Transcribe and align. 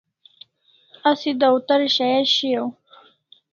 Asi 1.09 1.29
dawtar 1.41 1.81
shaya 1.95 2.21
shiau 2.33 2.67